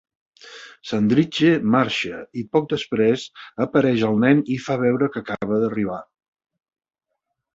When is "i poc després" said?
2.43-3.25